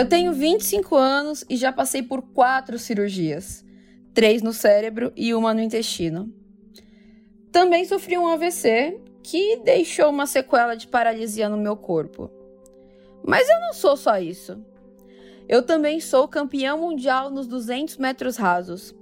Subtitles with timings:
[0.00, 3.62] Eu tenho 25 anos e já passei por quatro cirurgias:
[4.14, 6.32] três no cérebro e uma no intestino.
[7.52, 12.30] Também sofri um AVC que deixou uma sequela de paralisia no meu corpo.
[13.22, 14.64] Mas eu não sou só isso.
[15.46, 18.94] Eu também sou campeão mundial nos 200 metros rasos.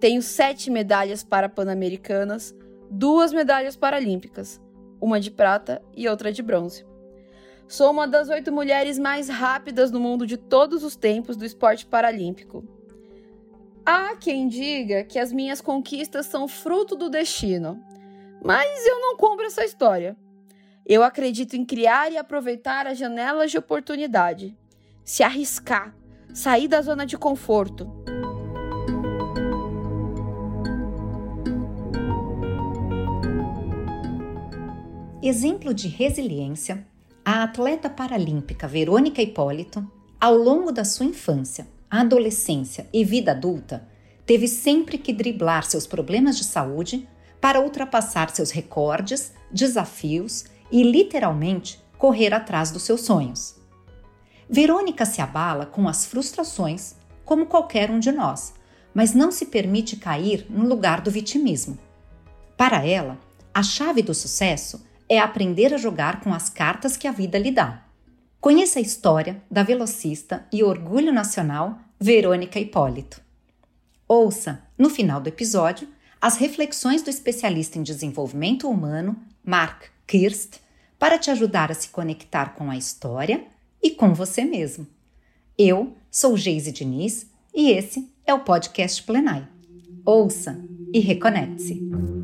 [0.00, 2.54] Tenho sete medalhas para pan-americanas,
[2.90, 4.58] duas medalhas paralímpicas,
[5.02, 6.82] uma de prata e outra de bronze.
[7.68, 11.84] Sou uma das oito mulheres mais rápidas no mundo de todos os tempos do esporte
[11.84, 12.64] paralímpico.
[13.84, 17.82] Há quem diga que as minhas conquistas são fruto do destino,
[18.42, 20.16] mas eu não compro essa história.
[20.84, 24.56] Eu acredito em criar e aproveitar as janelas de oportunidade,
[25.04, 25.92] se arriscar,
[26.32, 27.90] sair da zona de conforto.
[35.20, 36.86] Exemplo de resiliência,
[37.28, 39.84] a atleta paralímpica Verônica Hipólito,
[40.20, 43.88] ao longo da sua infância, adolescência e vida adulta,
[44.24, 47.08] teve sempre que driblar seus problemas de saúde
[47.40, 53.56] para ultrapassar seus recordes, desafios e literalmente correr atrás dos seus sonhos.
[54.48, 58.54] Verônica se abala com as frustrações, como qualquer um de nós,
[58.94, 61.76] mas não se permite cair no lugar do vitimismo.
[62.56, 63.18] Para ela,
[63.52, 67.50] a chave do sucesso é aprender a jogar com as cartas que a vida lhe
[67.50, 67.84] dá.
[68.40, 73.20] Conheça a história da velocista e orgulho nacional Verônica Hipólito.
[74.06, 75.88] Ouça, no final do episódio,
[76.20, 80.58] as reflexões do especialista em desenvolvimento humano Mark Kirst
[80.98, 83.44] para te ajudar a se conectar com a história
[83.82, 84.86] e com você mesmo.
[85.58, 89.46] Eu sou Geise Diniz e esse é o podcast Plenai.
[90.04, 90.60] Ouça
[90.92, 92.15] e reconecte-se.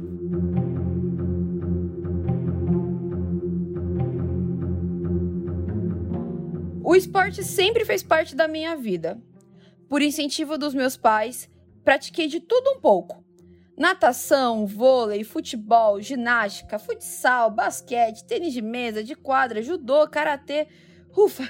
[6.93, 9.19] O esporte sempre fez parte da minha vida.
[9.89, 11.49] Por incentivo dos meus pais,
[11.83, 13.25] pratiquei de tudo um pouco.
[13.79, 20.69] Natação, vôlei, futebol, ginástica, futsal, basquete, tênis de mesa, de quadra, judô, karatê.
[21.17, 21.49] Ufa!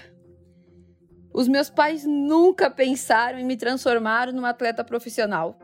[1.34, 5.58] Os meus pais nunca pensaram em me transformar numa atleta profissional.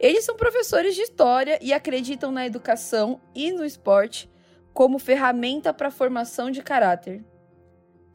[0.00, 4.28] Eles são professores de história e acreditam na educação e no esporte
[4.74, 7.24] como ferramenta para a formação de caráter.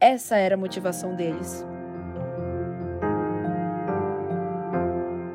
[0.00, 1.64] Essa era a motivação deles.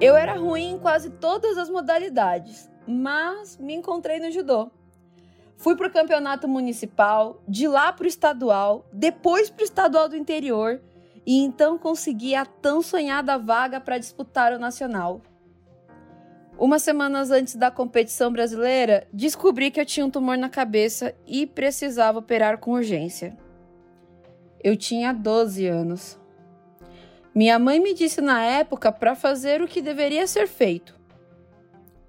[0.01, 4.71] Eu era ruim em quase todas as modalidades, mas me encontrei no judô.
[5.57, 10.15] Fui para o campeonato municipal, de lá para o estadual, depois para o estadual do
[10.15, 10.81] interior
[11.25, 15.21] e então consegui a tão sonhada vaga para disputar o nacional.
[16.57, 21.45] Umas semanas antes da competição brasileira, descobri que eu tinha um tumor na cabeça e
[21.45, 23.37] precisava operar com urgência.
[24.61, 26.19] Eu tinha 12 anos.
[27.33, 30.99] Minha mãe me disse na época para fazer o que deveria ser feito.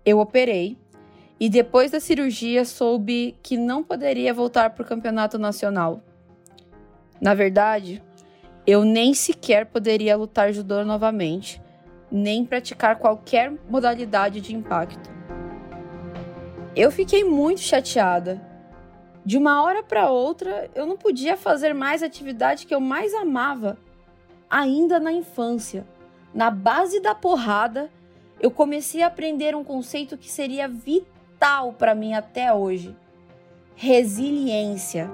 [0.05, 0.77] Eu operei
[1.39, 6.03] e depois da cirurgia soube que não poderia voltar para o campeonato nacional.
[7.21, 8.03] Na verdade,
[8.67, 11.63] eu nem sequer poderia lutar judô novamente,
[12.11, 15.11] nem praticar qualquer modalidade de impacto.
[16.75, 18.50] Eu fiquei muito chateada
[19.25, 23.15] de uma hora para outra, eu não podia fazer mais a atividade que eu mais
[23.15, 23.77] amava,
[24.49, 25.87] ainda na infância.
[26.33, 27.91] Na base da porrada,
[28.41, 32.97] eu comecei a aprender um conceito que seria vital para mim até hoje:
[33.75, 35.11] resiliência.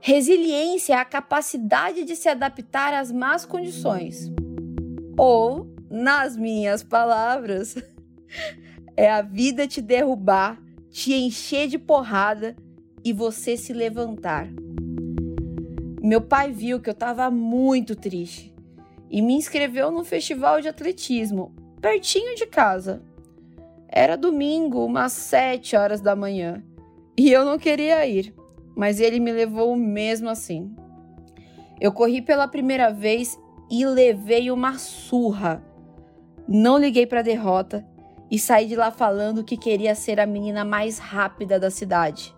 [0.00, 4.30] Resiliência é a capacidade de se adaptar às más condições.
[5.16, 7.74] Ou, nas minhas palavras,
[8.96, 10.60] é a vida te derrubar,
[10.90, 12.56] te encher de porrada
[13.04, 14.48] e você se levantar.
[16.02, 18.54] Meu pai viu que eu estava muito triste
[19.10, 23.02] e me inscreveu no festival de atletismo, pertinho de casa.
[23.88, 26.62] Era domingo, umas sete horas da manhã,
[27.16, 28.34] e eu não queria ir,
[28.74, 30.74] mas ele me levou mesmo assim.
[31.80, 33.38] Eu corri pela primeira vez
[33.70, 35.64] e levei uma surra.
[36.46, 37.86] Não liguei para a derrota
[38.30, 42.34] e saí de lá falando que queria ser a menina mais rápida da cidade.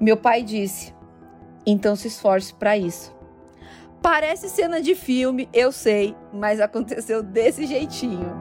[0.00, 0.94] Meu pai disse:
[1.66, 3.14] então se esforce para isso.
[4.00, 8.38] Parece cena de filme, eu sei, mas aconteceu desse jeitinho.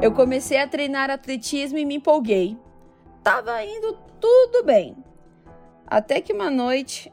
[0.00, 2.56] Eu comecei a treinar atletismo e me empolguei.
[3.22, 4.96] Tava indo tudo bem.
[5.86, 7.12] Até que uma noite,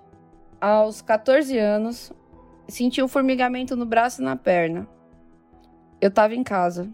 [0.62, 2.14] aos 14 anos,
[2.69, 4.88] Senti um formigamento no braço e na perna.
[6.00, 6.88] Eu tava em casa.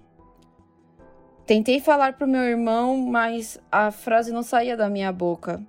[1.46, 5.62] Tentei falar pro meu irmão, mas a frase não saía da minha boca.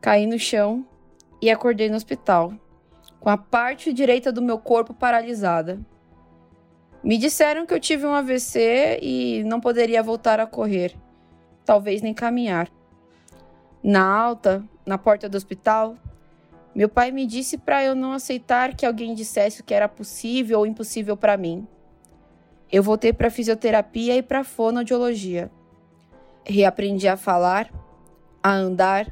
[0.00, 0.86] Caí no chão
[1.40, 2.52] e acordei no hospital,
[3.20, 5.78] com a parte direita do meu corpo paralisada.
[7.04, 10.96] Me disseram que eu tive um AVC e não poderia voltar a correr,
[11.64, 12.68] talvez nem caminhar.
[13.82, 15.96] Na alta, na porta do hospital,
[16.74, 20.60] meu pai me disse para eu não aceitar que alguém dissesse o que era possível
[20.60, 21.66] ou impossível para mim.
[22.70, 25.50] Eu voltei para fisioterapia e para fonoaudiologia.
[26.44, 27.72] Reaprendi a falar,
[28.42, 29.10] a andar,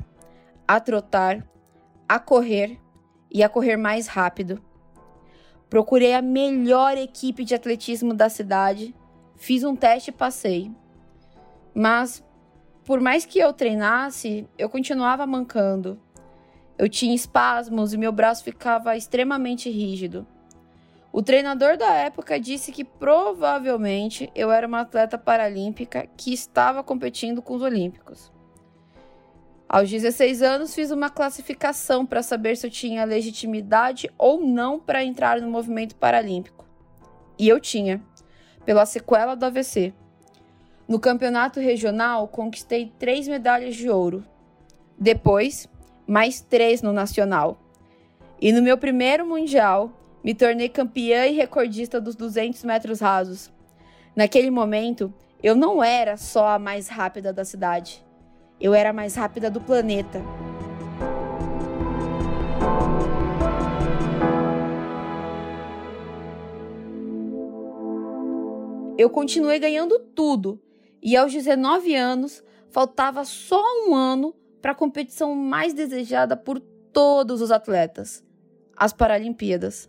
[0.68, 1.46] a trotar,
[2.08, 2.78] a correr
[3.30, 4.62] e a correr mais rápido.
[5.68, 8.94] Procurei a melhor equipe de atletismo da cidade,
[9.34, 10.70] fiz um teste e passei.
[11.74, 12.22] Mas,
[12.84, 16.00] por mais que eu treinasse, eu continuava mancando.
[16.78, 20.26] Eu tinha espasmos e meu braço ficava extremamente rígido.
[21.10, 27.40] O treinador da época disse que provavelmente eu era uma atleta paralímpica que estava competindo
[27.40, 28.30] com os olímpicos.
[29.68, 35.02] Aos 16 anos, fiz uma classificação para saber se eu tinha legitimidade ou não para
[35.02, 36.66] entrar no movimento paralímpico.
[37.38, 38.00] E eu tinha,
[38.64, 39.94] pela sequela do AVC.
[40.86, 44.22] No campeonato regional, conquistei três medalhas de ouro.
[44.98, 45.68] Depois,
[46.06, 47.58] mais três no nacional.
[48.40, 49.90] E no meu primeiro mundial,
[50.22, 53.50] me tornei campeã e recordista dos 200 metros rasos.
[54.14, 55.12] Naquele momento,
[55.42, 58.04] eu não era só a mais rápida da cidade.
[58.60, 60.22] Eu era a mais rápida do planeta.
[68.98, 70.60] Eu continuei ganhando tudo
[71.02, 74.34] e aos 19 anos faltava só um ano
[74.66, 78.24] para a competição mais desejada por todos os atletas,
[78.76, 79.88] as Paralimpíadas.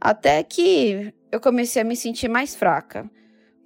[0.00, 3.06] Até que eu comecei a me sentir mais fraca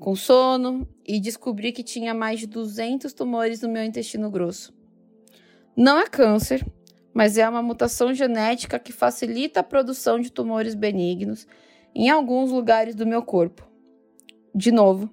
[0.00, 4.74] com sono e descobri que tinha mais de 200 tumores no meu intestino grosso.
[5.76, 6.66] Não é câncer,
[7.14, 11.46] mas é uma mutação genética que facilita a produção de tumores benignos
[11.94, 13.64] em alguns lugares do meu corpo.
[14.52, 15.08] De novo,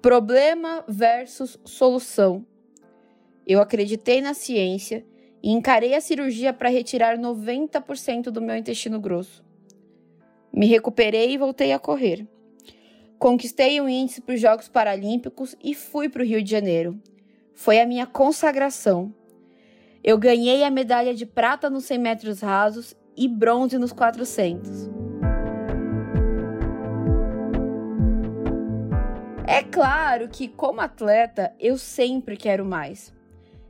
[0.00, 2.46] problema versus solução.
[3.46, 5.06] Eu acreditei na ciência
[5.40, 9.44] e encarei a cirurgia para retirar 90% do meu intestino grosso.
[10.52, 12.26] Me recuperei e voltei a correr.
[13.18, 17.00] Conquistei o índice para os Jogos Paralímpicos e fui para o Rio de Janeiro.
[17.54, 19.14] Foi a minha consagração.
[20.02, 24.90] Eu ganhei a medalha de prata nos 100 metros rasos e bronze nos 400.
[29.46, 33.15] É claro que, como atleta, eu sempre quero mais.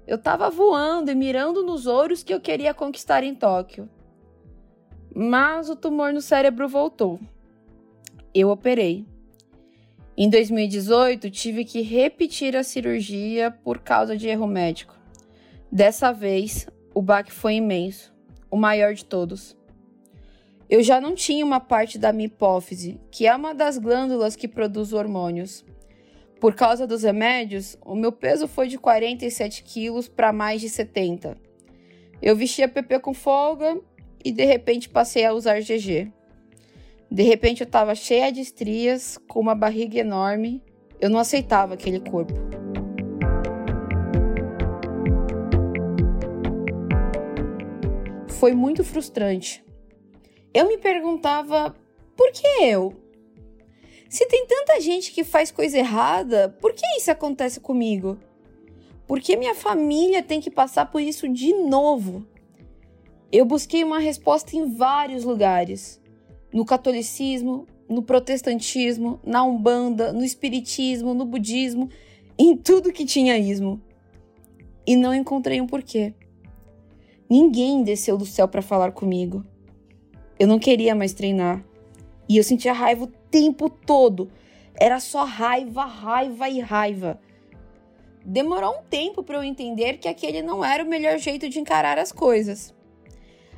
[0.07, 3.89] Eu estava voando e mirando nos ouros que eu queria conquistar em Tóquio.
[5.15, 7.19] Mas o tumor no cérebro voltou.
[8.33, 9.05] Eu operei.
[10.17, 14.97] Em 2018, tive que repetir a cirurgia por causa de erro médico.
[15.71, 18.15] Dessa vez, o baque foi imenso,
[18.51, 19.57] o maior de todos.
[20.71, 24.49] Eu já não tinha uma parte da minha hipófise, que é uma das glândulas que
[24.49, 25.65] produz hormônios.
[26.41, 31.37] Por causa dos remédios, o meu peso foi de 47 quilos para mais de 70.
[32.21, 33.81] Eu vestia PP com folga
[34.23, 36.13] e de repente passei a usar GG.
[37.11, 40.63] De repente eu estava cheia de estrias, com uma barriga enorme.
[41.01, 42.35] Eu não aceitava aquele corpo.
[48.29, 49.65] Foi muito frustrante.
[50.53, 51.75] Eu me perguntava
[52.15, 53.06] por que eu?
[54.09, 58.19] Se tem tanta gente que faz coisa errada, por que isso acontece comigo?
[59.07, 62.27] Por que minha família tem que passar por isso de novo?
[63.31, 66.01] Eu busquei uma resposta em vários lugares
[66.53, 71.89] no catolicismo, no protestantismo, na umbanda, no espiritismo, no budismo,
[72.39, 73.81] em tudo que tinha ismo.
[74.87, 76.15] E não encontrei um porquê.
[77.29, 79.45] Ninguém desceu do céu para falar comigo.
[80.39, 81.65] Eu não queria mais treinar.
[82.29, 84.31] E eu sentia raiva tempo todo.
[84.81, 87.21] Era só raiva, raiva e raiva.
[88.25, 91.99] Demorou um tempo para eu entender que aquele não era o melhor jeito de encarar
[91.99, 92.75] as coisas.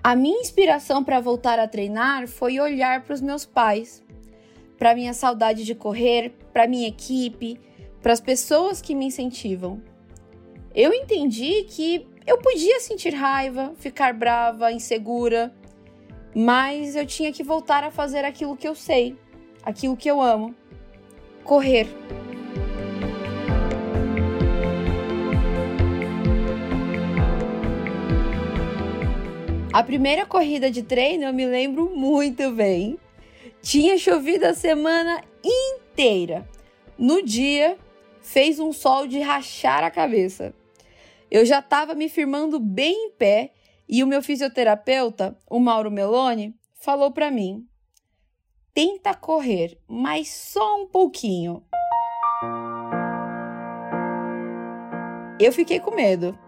[0.02, 4.02] A minha inspiração para voltar a treinar foi olhar para os meus pais,
[4.76, 7.60] para minha saudade de correr, para minha equipe,
[8.02, 9.80] para as pessoas que me incentivam.
[10.74, 15.54] Eu entendi que eu podia sentir raiva, ficar brava, insegura,
[16.34, 19.16] mas eu tinha que voltar a fazer aquilo que eu sei,
[19.62, 20.54] aquilo que eu amo:
[21.44, 21.86] correr.
[29.72, 32.98] A primeira corrida de treino eu me lembro muito bem.
[33.62, 36.48] Tinha chovido a semana inteira.
[36.98, 37.78] No dia,
[38.20, 40.54] fez um sol de rachar a cabeça.
[41.30, 43.52] Eu já estava me firmando bem em pé
[43.88, 47.67] e o meu fisioterapeuta, o Mauro Meloni, falou para mim:
[48.78, 51.64] tenta correr, mas só um pouquinho.
[55.40, 56.38] Eu fiquei com medo.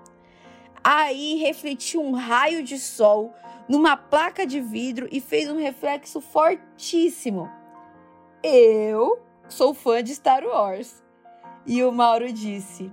[0.84, 3.34] Aí refleti um raio de sol
[3.68, 7.50] numa placa de vidro e fez um reflexo fortíssimo.
[8.44, 11.02] Eu sou fã de Star Wars.
[11.66, 12.92] E o Mauro disse: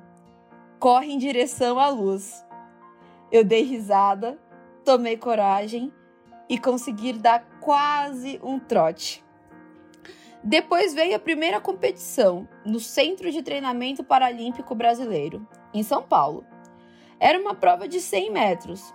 [0.80, 2.44] corre em direção à luz.
[3.32, 4.40] Eu dei risada,
[4.84, 5.94] tomei coragem
[6.50, 9.27] e consegui dar quase um trote.
[10.44, 16.46] Depois veio a primeira competição no Centro de Treinamento Paralímpico Brasileiro, em São Paulo.
[17.20, 18.94] Era uma prova de 100 metros.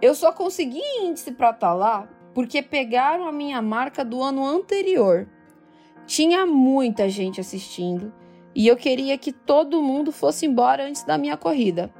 [0.00, 4.44] Eu só consegui índice para estar tá lá porque pegaram a minha marca do ano
[4.44, 5.28] anterior.
[6.06, 8.12] Tinha muita gente assistindo
[8.54, 11.92] e eu queria que todo mundo fosse embora antes da minha corrida.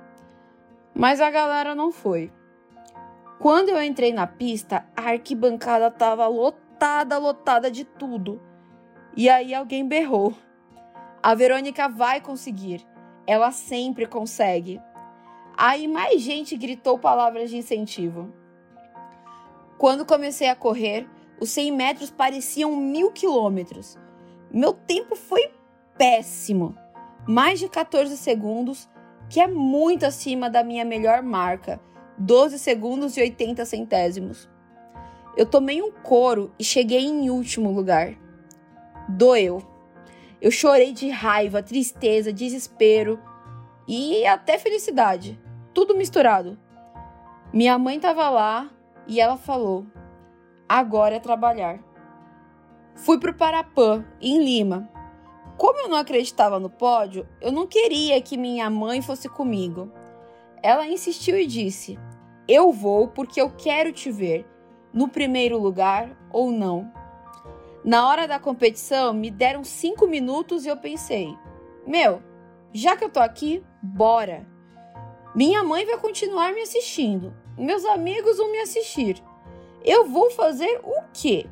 [0.95, 2.31] Mas a galera não foi.
[3.39, 8.41] Quando eu entrei na pista, a arquibancada estava lotada, lotada de tudo.
[9.17, 10.35] E aí alguém berrou:
[11.23, 12.87] A Verônica vai conseguir.
[13.27, 14.81] Ela sempre consegue.
[15.57, 18.33] Aí mais gente gritou palavras de incentivo.
[19.79, 21.09] Quando comecei a correr,
[21.41, 23.99] os 100 metros pareciam mil quilômetros.
[24.51, 25.51] Meu tempo foi
[25.99, 26.77] péssimo.
[27.27, 28.89] Mais de 14 segundos,
[29.29, 31.81] que é muito acima da minha melhor marca,
[32.19, 34.49] 12 segundos e 80 centésimos.
[35.37, 38.15] Eu tomei um couro e cheguei em último lugar.
[39.09, 39.63] Doeu.
[40.41, 43.19] Eu chorei de raiva, tristeza, desespero
[43.87, 45.41] e até felicidade,
[45.73, 46.59] tudo misturado.
[47.53, 48.71] Minha mãe estava lá
[49.07, 49.87] e ela falou:
[50.69, 51.79] agora é trabalhar.
[52.95, 54.91] Fui para o Parapã, em Lima,
[55.57, 59.93] como eu não acreditava no pódio, eu não queria que minha mãe fosse comigo.
[60.63, 61.99] Ela insistiu e disse:
[62.49, 64.45] Eu vou porque eu quero te ver,
[64.93, 66.93] no primeiro lugar ou não.
[67.85, 71.37] Na hora da competição, me deram cinco minutos e eu pensei:
[71.87, 72.23] Meu,
[72.73, 74.47] já que eu tô aqui, bora.
[75.35, 79.23] Minha mãe vai continuar me assistindo, meus amigos vão me assistir.
[79.85, 81.47] Eu vou fazer o quê?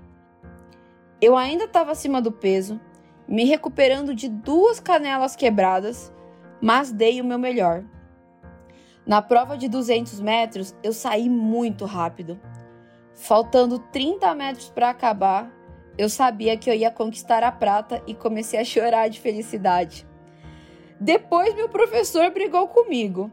[1.20, 2.80] Eu ainda estava acima do peso,
[3.26, 6.12] me recuperando de duas canelas quebradas,
[6.60, 7.84] mas dei o meu melhor.
[9.04, 12.38] Na prova de 200 metros, eu saí muito rápido.
[13.14, 15.50] Faltando 30 metros para acabar,
[16.00, 20.08] eu sabia que eu ia conquistar a prata e comecei a chorar de felicidade.
[20.98, 23.30] Depois, meu professor brigou comigo.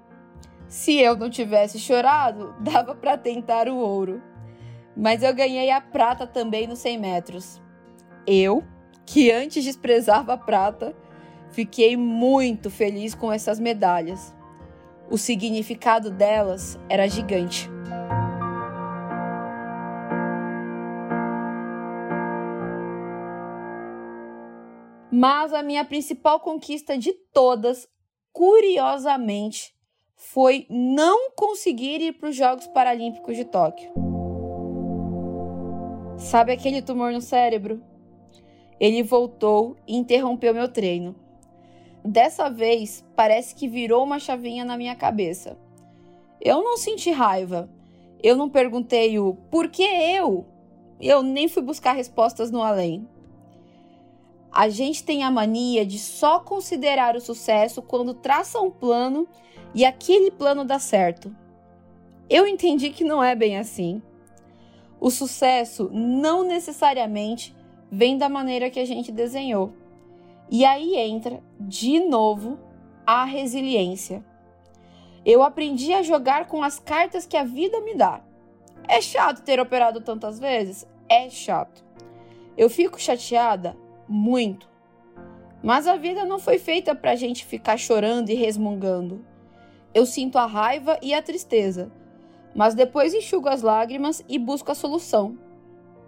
[0.67, 4.21] Se eu não tivesse chorado, dava para tentar o ouro.
[4.97, 7.61] Mas eu ganhei a prata também nos 100 metros.
[8.27, 8.61] Eu,
[9.05, 10.93] que antes desprezava a prata,
[11.49, 14.35] fiquei muito feliz com essas medalhas.
[15.09, 17.69] O significado delas era gigante.
[25.19, 27.89] Mas a minha principal conquista de todas,
[28.31, 29.73] curiosamente,
[30.15, 33.91] foi não conseguir ir para os Jogos Paralímpicos de Tóquio.
[36.19, 37.81] Sabe aquele tumor no cérebro?
[38.79, 41.15] Ele voltou e interrompeu meu treino.
[42.05, 45.57] Dessa vez, parece que virou uma chavinha na minha cabeça.
[46.39, 47.67] Eu não senti raiva.
[48.21, 50.45] Eu não perguntei o por que eu?
[51.01, 53.09] Eu nem fui buscar respostas no além.
[54.57, 59.27] A gente tem a mania de só considerar o sucesso quando traça um plano
[59.71, 61.31] e aquele plano dá certo.
[62.27, 64.01] Eu entendi que não é bem assim.
[64.99, 67.55] O sucesso não necessariamente
[67.91, 69.73] vem da maneira que a gente desenhou.
[70.49, 72.57] E aí entra, de novo,
[73.05, 74.25] a resiliência.
[75.23, 78.21] Eu aprendi a jogar com as cartas que a vida me dá.
[78.87, 80.83] É chato ter operado tantas vezes?
[81.07, 81.85] É chato.
[82.57, 83.77] Eu fico chateada?
[84.07, 84.69] Muito.
[85.61, 89.25] Mas a vida não foi feita para a gente ficar chorando e resmungando.
[89.93, 91.91] Eu sinto a raiva e a tristeza,
[92.55, 95.37] mas depois enxugo as lágrimas e busco a solução.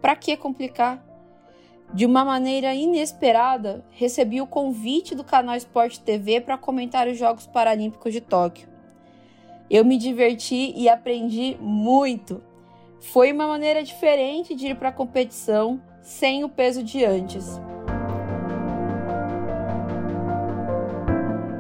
[0.02, 1.06] Para que complicar?
[1.94, 7.48] De uma maneira inesperada, recebi o convite do canal Sport TV para comentar os Jogos
[7.48, 8.70] Paralímpicos de Tóquio.
[9.70, 12.44] Eu me diverti e aprendi muito.
[13.00, 17.60] Foi uma maneira diferente de ir para a competição sem o peso de antes.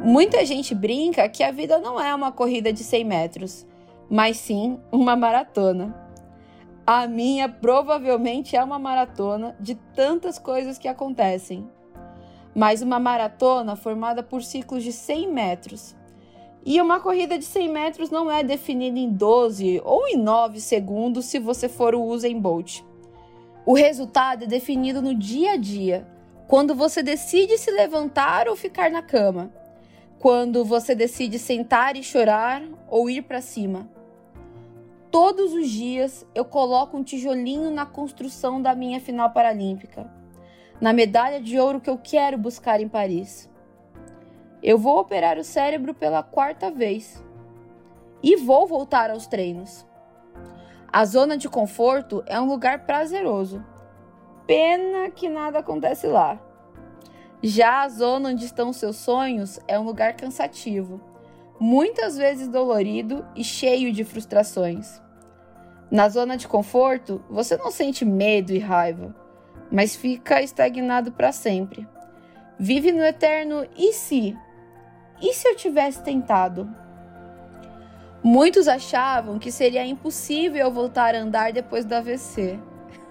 [0.10, 3.64] Muita gente brinca que a vida não é uma corrida de 100 metros,
[4.10, 5.96] mas sim uma maratona.
[6.84, 11.70] A minha provavelmente é uma maratona de tantas coisas que acontecem.
[12.56, 15.96] mas uma maratona formada por ciclos de 100 metros.
[16.66, 21.26] E uma corrida de 100 metros não é definida em 12 ou em 9 segundos
[21.26, 22.82] se você for o Usain Bolt.
[23.64, 26.08] O resultado é definido no dia a dia,
[26.48, 29.54] quando você decide se levantar ou ficar na cama,
[30.20, 33.90] quando você decide sentar e chorar ou ir para cima.
[35.10, 40.12] Todos os dias eu coloco um tijolinho na construção da minha final paralímpica,
[40.80, 43.50] na medalha de ouro que eu quero buscar em Paris.
[44.62, 47.24] Eu vou operar o cérebro pela quarta vez
[48.22, 49.88] e vou voltar aos treinos.
[50.92, 53.64] A zona de conforto é um lugar prazeroso.
[54.46, 56.49] Pena que nada acontece lá.
[57.42, 61.00] Já a zona onde estão seus sonhos é um lugar cansativo,
[61.60, 65.02] muitas vezes dolorido e cheio de frustrações.
[65.90, 69.16] Na zona de conforto, você não sente medo e raiva,
[69.72, 71.88] mas fica estagnado para sempre.
[72.60, 74.38] Vive no eterno e se
[75.22, 76.70] e se eu tivesse tentado?
[78.24, 82.60] Muitos achavam que seria impossível voltar a andar depois do AVC.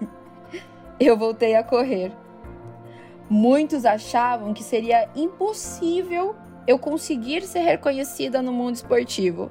[1.01, 2.13] eu voltei a correr.
[3.31, 6.35] Muitos achavam que seria impossível
[6.67, 9.51] eu conseguir ser reconhecida no mundo esportivo.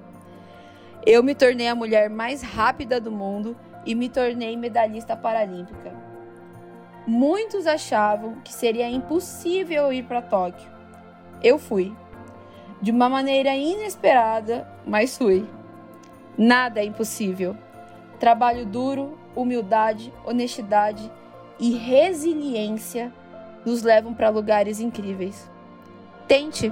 [1.05, 3.55] Eu me tornei a mulher mais rápida do mundo
[3.86, 5.93] e me tornei medalhista paralímpica.
[7.05, 10.69] Muitos achavam que seria impossível ir para Tóquio.
[11.43, 11.96] Eu fui
[12.81, 15.48] de uma maneira inesperada, mas fui.
[16.36, 17.55] Nada é impossível.
[18.19, 21.12] Trabalho duro, humildade, honestidade
[21.60, 23.13] e resiliência
[23.66, 25.50] nos levam para lugares incríveis.
[26.28, 26.72] Tente!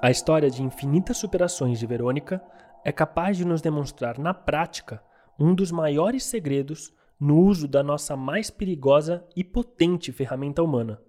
[0.00, 2.40] A história de infinitas superações de Verônica
[2.84, 5.02] é capaz de nos demonstrar na prática
[5.38, 11.02] um dos maiores segredos no uso da nossa mais perigosa e potente ferramenta humana,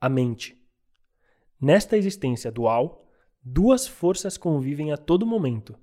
[0.00, 0.56] a mente.
[1.60, 3.05] Nesta existência dual,
[3.48, 5.78] duas forças convivem a todo momento.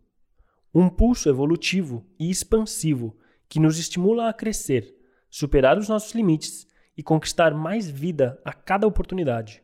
[0.75, 4.93] Um pulso evolutivo e expansivo que nos estimula a crescer,
[5.29, 9.63] superar os nossos limites e conquistar mais vida a cada oportunidade.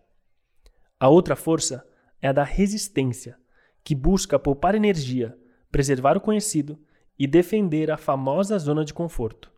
[0.97, 1.85] A outra força
[2.21, 3.37] é a da resistência,
[3.83, 5.37] que busca poupar energia
[5.69, 6.79] preservar o conhecido
[7.17, 9.51] e defender a famosa zona de conforto.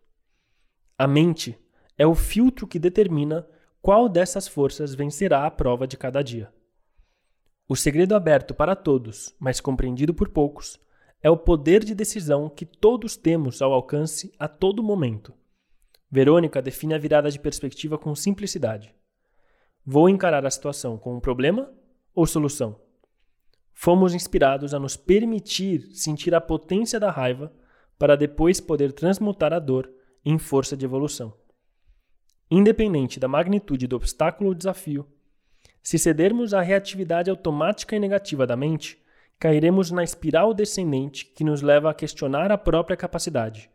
[0.98, 1.58] A mente
[1.96, 3.46] é o filtro que determina
[3.80, 6.52] qual dessas forças vencerá a prova de cada dia.
[7.68, 10.80] O segredo aberto para todos, mas compreendido por poucos,
[11.22, 15.32] é o poder de decisão que todos temos ao alcance a todo momento.
[16.10, 18.94] Verônica define a virada de perspectiva com simplicidade.
[19.84, 21.72] Vou encarar a situação com um problema
[22.14, 22.78] ou solução?
[23.72, 27.52] fomos inspirados a nos permitir sentir a potência da raiva
[27.98, 29.90] para depois poder transmutar a dor
[30.24, 31.34] em força de evolução.
[32.50, 35.06] Independente da magnitude do obstáculo ou desafio,
[35.82, 39.02] se cedermos à reatividade automática e negativa da mente,
[39.38, 43.68] cairemos na espiral descendente que nos leva a questionar a própria capacidade,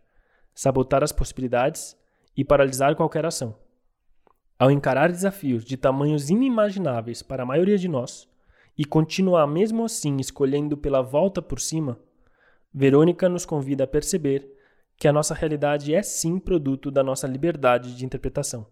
[0.55, 1.97] sabotar as possibilidades
[2.35, 3.55] e paralisar qualquer ação.
[4.57, 8.27] Ao encarar desafios de tamanhos inimagináveis para a maioria de nós,
[8.77, 11.99] e continuar mesmo assim escolhendo pela volta por cima,
[12.73, 14.47] Verônica nos convida a perceber
[14.97, 18.67] que a nossa realidade é sim produto da nossa liberdade de interpretação.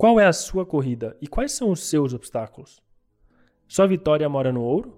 [0.00, 2.82] Qual é a sua corrida e quais são os seus obstáculos?
[3.68, 4.96] Sua vitória mora no ouro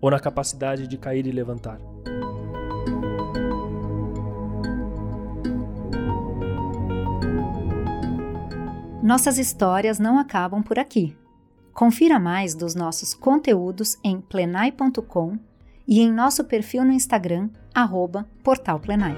[0.00, 1.78] ou na capacidade de cair e levantar?
[9.02, 11.14] Nossas histórias não acabam por aqui.
[11.74, 15.38] Confira mais dos nossos conteúdos em plenai.com
[15.86, 19.14] e em nosso perfil no Instagram, arroba Portal Plenai.